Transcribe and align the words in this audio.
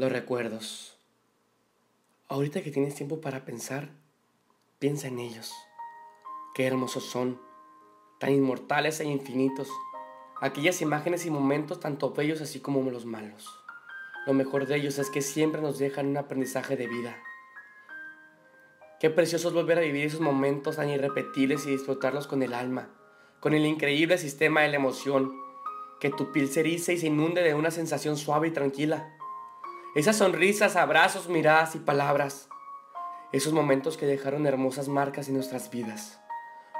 Los 0.00 0.12
recuerdos. 0.12 0.96
Ahorita 2.28 2.62
que 2.62 2.70
tienes 2.70 2.94
tiempo 2.94 3.20
para 3.20 3.44
pensar, 3.44 3.88
piensa 4.78 5.08
en 5.08 5.18
ellos. 5.18 5.52
Qué 6.54 6.68
hermosos 6.68 7.02
son, 7.04 7.40
tan 8.20 8.30
inmortales 8.30 9.00
e 9.00 9.06
infinitos. 9.06 9.68
Aquellas 10.40 10.82
imágenes 10.82 11.26
y 11.26 11.30
momentos 11.30 11.80
tanto 11.80 12.12
bellos 12.12 12.40
así 12.40 12.60
como 12.60 12.88
los 12.92 13.06
malos. 13.06 13.48
Lo 14.24 14.34
mejor 14.34 14.68
de 14.68 14.76
ellos 14.76 15.00
es 15.00 15.10
que 15.10 15.20
siempre 15.20 15.60
nos 15.60 15.80
dejan 15.80 16.06
un 16.06 16.16
aprendizaje 16.18 16.76
de 16.76 16.86
vida. 16.86 17.20
Qué 19.00 19.10
precioso 19.10 19.48
es 19.48 19.54
volver 19.54 19.78
a 19.78 19.80
vivir 19.80 20.06
esos 20.06 20.20
momentos 20.20 20.76
tan 20.76 20.90
irrepetibles 20.90 21.66
y 21.66 21.70
disfrutarlos 21.70 22.28
con 22.28 22.44
el 22.44 22.54
alma, 22.54 22.88
con 23.40 23.52
el 23.52 23.66
increíble 23.66 24.16
sistema 24.16 24.60
de 24.60 24.68
la 24.68 24.76
emoción, 24.76 25.32
que 25.98 26.10
tu 26.10 26.30
piel 26.30 26.48
se 26.48 26.60
erice 26.60 26.92
y 26.92 26.98
se 26.98 27.08
inunde 27.08 27.42
de 27.42 27.54
una 27.54 27.72
sensación 27.72 28.16
suave 28.16 28.46
y 28.46 28.52
tranquila 28.52 29.17
esas 29.98 30.16
sonrisas, 30.16 30.76
abrazos, 30.76 31.28
miradas 31.28 31.74
y 31.74 31.80
palabras. 31.80 32.48
Esos 33.32 33.52
momentos 33.52 33.96
que 33.96 34.06
dejaron 34.06 34.46
hermosas 34.46 34.86
marcas 34.86 35.26
en 35.26 35.34
nuestras 35.34 35.72
vidas, 35.72 36.20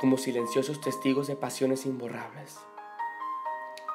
como 0.00 0.18
silenciosos 0.18 0.80
testigos 0.80 1.28
de 1.28 1.36
pasiones 1.36 1.86
imborrables. 1.86 2.58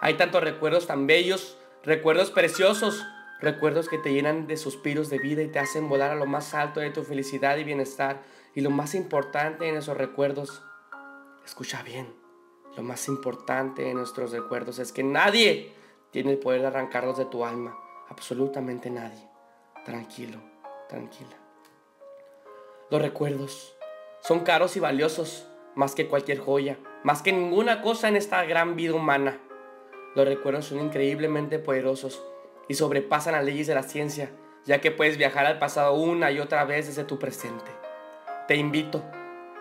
Hay 0.00 0.14
tantos 0.14 0.44
recuerdos 0.44 0.86
tan 0.86 1.08
bellos, 1.08 1.58
recuerdos 1.82 2.30
preciosos, 2.30 3.04
recuerdos 3.40 3.88
que 3.88 3.98
te 3.98 4.12
llenan 4.12 4.46
de 4.46 4.56
suspiros 4.56 5.10
de 5.10 5.18
vida 5.18 5.42
y 5.42 5.48
te 5.48 5.58
hacen 5.58 5.88
volar 5.88 6.12
a 6.12 6.16
lo 6.16 6.26
más 6.26 6.54
alto 6.54 6.78
de 6.78 6.90
tu 6.90 7.02
felicidad 7.02 7.56
y 7.56 7.64
bienestar. 7.64 8.22
Y 8.54 8.60
lo 8.60 8.70
más 8.70 8.94
importante 8.94 9.68
en 9.68 9.76
esos 9.76 9.96
recuerdos, 9.96 10.62
escucha 11.44 11.82
bien, 11.82 12.14
lo 12.76 12.84
más 12.84 13.08
importante 13.08 13.90
en 13.90 13.96
nuestros 13.96 14.30
recuerdos 14.30 14.78
es 14.78 14.92
que 14.92 15.02
nadie 15.02 15.74
tiene 16.12 16.30
el 16.30 16.38
poder 16.38 16.60
de 16.60 16.68
arrancarlos 16.68 17.18
de 17.18 17.24
tu 17.24 17.44
alma 17.44 17.76
absolutamente 18.18 18.90
nadie. 18.90 19.22
Tranquilo, 19.84 20.38
tranquila. 20.88 21.36
Los 22.90 23.00
recuerdos 23.00 23.76
son 24.20 24.40
caros 24.40 24.76
y 24.76 24.80
valiosos, 24.80 25.46
más 25.76 25.94
que 25.94 26.08
cualquier 26.08 26.40
joya, 26.40 26.78
más 27.04 27.22
que 27.22 27.32
ninguna 27.32 27.80
cosa 27.80 28.08
en 28.08 28.16
esta 28.16 28.44
gran 28.44 28.74
vida 28.74 28.94
humana. 28.94 29.38
Los 30.16 30.26
recuerdos 30.26 30.66
son 30.66 30.80
increíblemente 30.80 31.60
poderosos 31.60 32.20
y 32.66 32.74
sobrepasan 32.74 33.34
las 33.34 33.44
leyes 33.44 33.68
de 33.68 33.76
la 33.76 33.84
ciencia, 33.84 34.30
ya 34.64 34.80
que 34.80 34.90
puedes 34.90 35.16
viajar 35.16 35.46
al 35.46 35.60
pasado 35.60 35.94
una 35.94 36.32
y 36.32 36.40
otra 36.40 36.64
vez 36.64 36.88
desde 36.88 37.04
tu 37.04 37.20
presente. 37.20 37.70
Te 38.48 38.56
invito, 38.56 39.04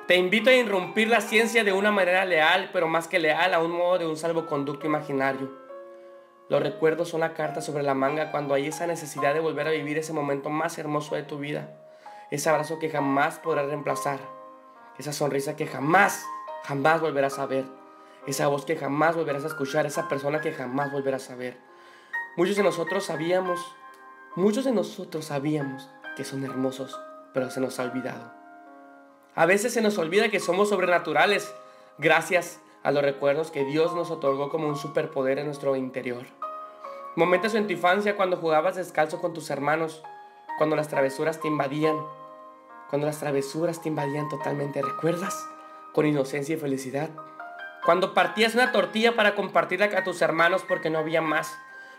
te 0.08 0.16
invito 0.16 0.50
a 0.50 0.54
irrumpir 0.54 1.10
la 1.10 1.22
ciencia 1.22 1.64
de 1.64 1.74
una 1.74 1.92
manera 1.92 2.26
leal, 2.26 2.72
pero 2.74 2.88
más 2.88 3.08
que 3.08 3.20
leal, 3.20 3.54
a 3.54 3.60
un 3.60 3.72
modo 3.72 4.00
de 4.00 4.08
un 4.08 4.18
salvoconducto 4.18 4.88
imaginario 4.88 5.67
los 6.50 6.64
recuerdos 6.64 7.10
son 7.10 7.20
la 7.20 7.34
carta 7.34 7.62
sobre 7.62 7.84
la 7.84 7.94
manga 7.94 8.32
cuando 8.32 8.54
hay 8.54 8.68
esa 8.68 8.88
necesidad 8.88 9.34
de 9.34 9.42
volver 9.42 9.68
a 9.68 9.72
vivir 9.72 9.98
ese 9.98 10.14
momento 10.14 10.50
más 10.50 10.78
hermoso 10.78 11.16
de 11.16 11.24
tu 11.24 11.40
vida. 11.40 11.70
Ese 12.32 12.50
abrazo 12.50 12.80
que 12.80 12.90
jamás 12.90 13.40
podrás 13.40 13.68
reemplazar. 13.68 14.20
Esa 14.98 15.12
sonrisa 15.12 15.56
que 15.56 15.68
jamás, 15.68 16.26
jamás 16.64 17.02
volverás 17.02 17.38
a 17.40 17.46
ver. 17.46 17.66
Esa 18.26 18.48
voz 18.48 18.66
que 18.66 18.78
jamás 18.78 19.16
volverás 19.16 19.44
a 19.44 19.48
escuchar. 19.48 19.86
Esa 19.86 20.08
persona 20.08 20.40
que 20.40 20.54
jamás 20.54 20.92
volverás 20.92 21.30
a 21.30 21.36
ver. 21.36 21.58
Muchos 22.38 22.56
de 22.56 22.64
nosotros 22.64 23.06
sabíamos, 23.06 23.76
muchos 24.36 24.64
de 24.64 24.72
nosotros 24.72 25.26
sabíamos 25.26 25.90
que 26.16 26.24
son 26.24 26.44
hermosos, 26.44 27.00
pero 27.34 27.50
se 27.50 27.60
nos 27.60 27.80
ha 27.80 27.84
olvidado. 27.84 28.32
A 29.36 29.46
veces 29.46 29.74
se 29.74 29.82
nos 29.82 29.98
olvida 29.98 30.30
que 30.30 30.40
somos 30.40 30.70
sobrenaturales 30.70 31.52
gracias 31.98 32.60
a 32.84 32.92
los 32.92 33.04
recuerdos 33.04 33.52
que 33.52 33.66
Dios 33.66 33.96
nos 33.96 34.12
otorgó 34.12 34.50
como 34.50 34.68
un 34.68 34.78
superpoder 34.78 35.40
en 35.40 35.46
nuestro 35.46 35.76
interior. 35.76 36.26
Momentos 37.16 37.56
en 37.56 37.68
tu 37.68 37.74
infancia 37.74 38.16
cuando 38.16 38.38
jugabas 38.38 38.76
descalzo 38.76 39.20
con 39.20 39.34
tus 39.34 39.50
hermanos, 39.50 40.04
cuando 40.58 40.76
las 40.76 40.88
travesuras 40.88 41.40
te 41.40 41.48
invadían, 41.48 41.98
cuando 42.90 43.08
las 43.08 43.20
travesuras 43.20 43.82
te 43.82 43.90
invadían 43.90 44.30
totalmente, 44.30 44.82
¿recuerdas? 44.82 45.48
Con 45.94 46.06
inocencia 46.06 46.56
y 46.56 46.60
felicidad. 46.60 47.10
Cuando 47.84 48.14
partías 48.14 48.54
una 48.54 48.72
tortilla 48.72 49.16
para 49.16 49.34
compartirla 49.34 49.90
con 49.90 50.04
tus 50.04 50.22
hermanos 50.22 50.64
porque 50.68 50.90
no 50.90 51.00
había 51.00 51.22
más. 51.22 51.58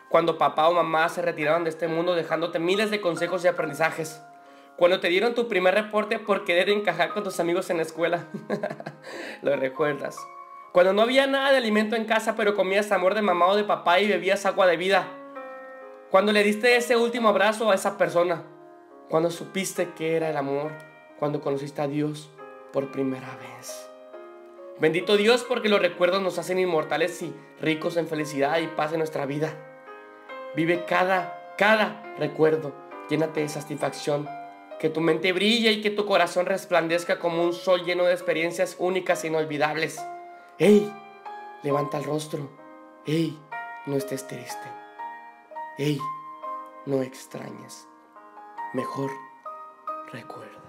Cuando 0.08 0.38
papá 0.38 0.68
o 0.68 0.74
mamá 0.74 1.08
se 1.08 1.20
retiraron 1.22 1.64
de 1.64 1.70
este 1.70 1.88
mundo 1.88 2.14
dejándote 2.14 2.58
miles 2.58 2.90
de 2.90 3.00
consejos 3.00 3.44
y 3.44 3.48
aprendizajes. 3.48 4.22
Cuando 4.76 5.00
te 5.00 5.08
dieron 5.08 5.34
tu 5.34 5.48
primer 5.48 5.74
reporte 5.74 6.18
por 6.18 6.44
querer 6.44 6.70
encajar 6.70 7.12
con 7.12 7.24
tus 7.24 7.40
amigos 7.40 7.68
en 7.70 7.78
la 7.78 7.82
escuela. 7.82 8.26
Lo 9.42 9.56
recuerdas. 9.56 10.16
Cuando 10.72 10.92
no 10.92 11.02
había 11.02 11.26
nada 11.26 11.50
de 11.50 11.56
alimento 11.56 11.96
en 11.96 12.04
casa, 12.04 12.36
pero 12.36 12.54
comías 12.54 12.92
amor 12.92 13.14
de 13.14 13.22
mamá 13.22 13.46
o 13.46 13.56
de 13.56 13.64
papá 13.64 14.00
y 14.00 14.08
bebías 14.08 14.44
agua 14.44 14.66
de 14.66 14.76
vida. 14.76 15.06
Cuando 16.10 16.30
le 16.32 16.42
diste 16.42 16.76
ese 16.76 16.96
último 16.96 17.30
abrazo 17.30 17.70
a 17.70 17.74
esa 17.74 17.96
persona. 17.96 18.44
Cuando 19.08 19.30
supiste 19.30 19.90
que 19.96 20.16
era 20.16 20.28
el 20.28 20.36
amor. 20.36 20.72
Cuando 21.18 21.40
conociste 21.40 21.80
a 21.80 21.88
Dios 21.88 22.30
por 22.72 22.92
primera 22.92 23.28
vez. 23.36 23.88
Bendito 24.78 25.16
Dios 25.16 25.44
porque 25.48 25.68
los 25.68 25.80
recuerdos 25.80 26.22
nos 26.22 26.38
hacen 26.38 26.58
inmortales 26.58 27.20
y 27.22 27.34
ricos 27.60 27.96
en 27.96 28.06
felicidad 28.06 28.58
y 28.58 28.68
paz 28.68 28.92
en 28.92 28.98
nuestra 28.98 29.26
vida. 29.26 29.54
Vive 30.54 30.84
cada, 30.84 31.54
cada 31.56 32.14
recuerdo. 32.18 32.74
Llénate 33.08 33.40
de 33.40 33.48
satisfacción. 33.48 34.28
Que 34.78 34.90
tu 34.90 35.00
mente 35.00 35.32
brille 35.32 35.72
y 35.72 35.80
que 35.80 35.90
tu 35.90 36.06
corazón 36.06 36.46
resplandezca 36.46 37.18
como 37.18 37.42
un 37.42 37.52
sol 37.52 37.84
lleno 37.84 38.04
de 38.04 38.12
experiencias 38.12 38.76
únicas 38.78 39.24
e 39.24 39.28
inolvidables. 39.28 39.98
¡Ey! 40.60 40.92
Levanta 41.62 41.98
el 41.98 42.04
rostro. 42.04 42.48
¡Ey! 43.06 43.40
No 43.86 43.96
estés 43.96 44.26
triste. 44.26 44.68
¡Ey! 45.78 46.00
No 46.84 47.00
extrañes. 47.00 47.86
Mejor 48.74 49.08
recuerda. 50.12 50.67